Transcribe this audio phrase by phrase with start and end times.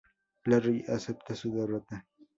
[0.45, 2.07] Larry acepta su derrota.